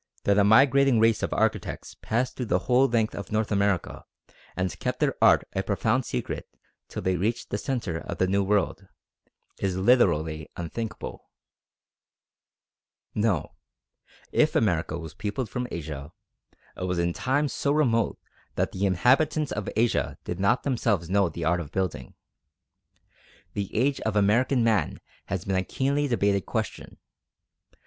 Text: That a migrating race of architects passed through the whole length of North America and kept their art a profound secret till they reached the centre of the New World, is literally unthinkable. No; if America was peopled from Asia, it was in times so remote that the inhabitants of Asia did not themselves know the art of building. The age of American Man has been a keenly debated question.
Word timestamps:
That 0.23 0.39
a 0.39 0.43
migrating 0.43 0.99
race 0.99 1.21
of 1.21 1.31
architects 1.31 1.95
passed 2.01 2.35
through 2.35 2.47
the 2.47 2.57
whole 2.65 2.87
length 2.87 3.13
of 3.13 3.31
North 3.31 3.51
America 3.51 4.03
and 4.55 4.79
kept 4.79 4.99
their 4.99 5.13
art 5.21 5.47
a 5.53 5.61
profound 5.61 6.05
secret 6.07 6.47
till 6.87 7.03
they 7.03 7.17
reached 7.17 7.51
the 7.51 7.59
centre 7.59 7.99
of 7.99 8.17
the 8.17 8.25
New 8.25 8.41
World, 8.41 8.87
is 9.59 9.77
literally 9.77 10.49
unthinkable. 10.57 11.29
No; 13.13 13.51
if 14.31 14.55
America 14.55 14.97
was 14.97 15.13
peopled 15.13 15.51
from 15.51 15.67
Asia, 15.69 16.11
it 16.75 16.85
was 16.85 16.97
in 16.97 17.13
times 17.13 17.53
so 17.53 17.71
remote 17.71 18.17
that 18.55 18.71
the 18.71 18.87
inhabitants 18.87 19.51
of 19.51 19.69
Asia 19.75 20.17
did 20.23 20.39
not 20.39 20.63
themselves 20.63 21.11
know 21.11 21.29
the 21.29 21.45
art 21.45 21.59
of 21.59 21.71
building. 21.71 22.15
The 23.53 23.71
age 23.75 24.01
of 24.01 24.15
American 24.15 24.63
Man 24.63 24.99
has 25.27 25.45
been 25.45 25.55
a 25.55 25.63
keenly 25.63 26.07
debated 26.07 26.47
question. 26.47 26.97